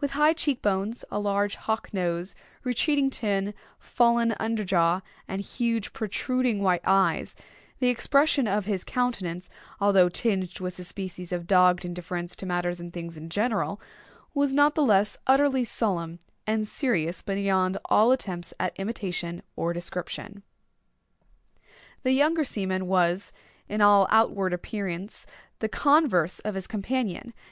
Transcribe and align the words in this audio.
With 0.00 0.10
high 0.10 0.34
cheek 0.34 0.60
bones, 0.60 1.02
a 1.10 1.18
large 1.18 1.54
hawk 1.56 1.88
nose, 1.94 2.34
retreating 2.62 3.08
chin, 3.08 3.54
fallen 3.78 4.34
under 4.38 4.64
jaw, 4.64 5.00
and 5.26 5.40
huge 5.40 5.94
protruding 5.94 6.62
white 6.62 6.82
eyes, 6.84 7.34
the 7.78 7.88
expression 7.88 8.46
of 8.46 8.66
his 8.66 8.84
countenance, 8.84 9.48
although 9.80 10.10
tinged 10.10 10.60
with 10.60 10.78
a 10.78 10.84
species 10.84 11.32
of 11.32 11.46
dogged 11.46 11.86
indifference 11.86 12.36
to 12.36 12.44
matters 12.44 12.80
and 12.80 12.92
things 12.92 13.16
in 13.16 13.30
general, 13.30 13.80
was 14.34 14.52
not 14.52 14.74
the 14.74 14.84
less 14.84 15.16
utterly 15.26 15.64
solemn 15.64 16.18
and 16.46 16.68
serious 16.68 17.22
beyond 17.22 17.78
all 17.86 18.12
attempts 18.12 18.52
at 18.60 18.78
imitation 18.78 19.42
or 19.56 19.72
description. 19.72 20.42
The 22.02 22.12
younger 22.12 22.44
seaman 22.44 22.88
was, 22.88 23.32
in 23.70 23.80
all 23.80 24.06
outward 24.10 24.52
appearance, 24.52 25.24
the 25.60 25.68
converse 25.70 26.40
of 26.40 26.56
his 26.56 26.66
companion. 26.66 27.32